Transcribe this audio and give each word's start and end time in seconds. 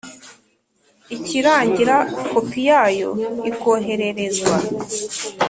Ikirangira 1.17 1.95
kopi 2.29 2.59
yayo 2.69 3.09
ikohererezwa 3.49 4.55